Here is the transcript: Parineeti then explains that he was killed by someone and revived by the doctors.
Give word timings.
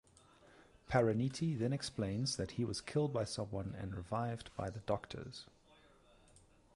Parineeti 0.89 1.55
then 1.55 1.71
explains 1.71 2.35
that 2.37 2.53
he 2.53 2.65
was 2.65 2.81
killed 2.81 3.13
by 3.13 3.23
someone 3.23 3.75
and 3.77 3.93
revived 3.93 4.49
by 4.57 4.67
the 4.67 4.79
doctors. 4.79 5.45